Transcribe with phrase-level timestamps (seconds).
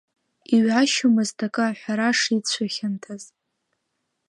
[0.55, 3.23] Иҩашьомызт акы аҳәара шицәыхьанҭаз…